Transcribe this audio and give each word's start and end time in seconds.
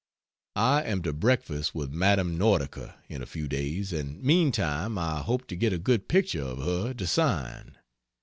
I 0.55 0.81
am 0.85 1.03
to 1.03 1.13
breakfast 1.13 1.75
with 1.75 1.91
Madame 1.93 2.35
Nordica 2.35 2.95
in 3.07 3.21
a 3.21 3.27
few 3.27 3.47
days, 3.47 3.93
and 3.93 4.19
meantime 4.23 4.97
I 4.97 5.19
hope 5.21 5.45
to 5.49 5.55
get 5.55 5.73
a 5.73 5.77
good 5.77 6.07
picture 6.07 6.41
of 6.41 6.57
her 6.57 6.95
to 6.95 7.05
sign. 7.05 7.77